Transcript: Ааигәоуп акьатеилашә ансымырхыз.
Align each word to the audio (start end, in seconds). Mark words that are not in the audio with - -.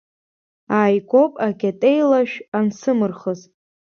Ааигәоуп 0.79 1.33
акьатеилашә 1.47 2.35
ансымырхыз. 2.57 3.39